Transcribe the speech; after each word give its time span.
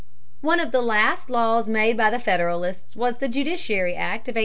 One 0.41 0.59
of 0.59 0.71
the 0.71 0.81
last 0.81 1.29
laws 1.29 1.69
made 1.69 1.95
by 1.95 2.09
the 2.09 2.17
Federalists 2.17 2.95
was 2.95 3.17
the 3.17 3.29
Judiciary 3.29 3.93
Act 3.95 4.27
of 4.27 4.33
1801. 4.33 4.39